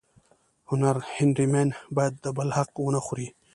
هنرمن 0.69 1.69
باید 1.95 2.13
د 2.23 2.25
بل 2.37 2.47
حق 2.57 2.71
ونه 2.79 2.99
خوري 3.05 3.27